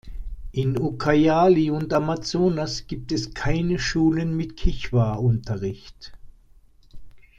In 0.51 0.77
Ucayali 0.81 1.69
und 1.69 1.93
Amazonas 1.93 2.87
gibt 2.87 3.11
es 3.11 3.35
keine 3.35 3.77
Schulen 3.77 4.35
mit 4.35 4.57
Kichwa-Unterricht. 4.57 6.11